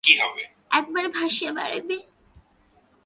[0.71, 1.97] একেবারে ভাসিয়া বেড়াইবে।